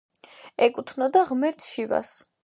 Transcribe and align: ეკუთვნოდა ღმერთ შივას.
ეკუთვნოდა 0.67 1.21
ღმერთ 1.31 1.65
შივას. 1.73 2.15